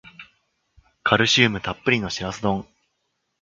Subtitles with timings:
[1.03, 2.65] カルシウムたっぷりのシラス丼